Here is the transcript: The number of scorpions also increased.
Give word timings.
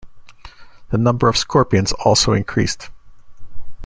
The 0.89 0.97
number 0.97 1.27
of 1.29 1.37
scorpions 1.37 1.91
also 1.91 2.33
increased. 2.33 2.89